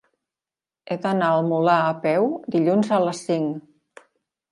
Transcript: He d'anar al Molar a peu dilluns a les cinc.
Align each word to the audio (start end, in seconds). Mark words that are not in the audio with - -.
He 0.85 0.95
d'anar 1.03 1.27
al 1.33 1.45
Molar 1.49 1.75
a 1.89 1.91
peu 2.05 2.25
dilluns 2.57 2.89
a 2.97 2.99
les 3.05 3.21
cinc. 3.29 4.01